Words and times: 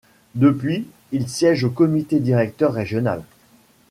Depuis, 0.33 0.87
il 1.11 1.29
siège 1.29 1.63
au 1.65 1.69
comité 1.69 2.19
directeur 2.19 2.73
régional. 2.73 3.21